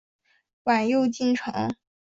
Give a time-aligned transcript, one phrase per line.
[0.63, 1.71] 晚又进城。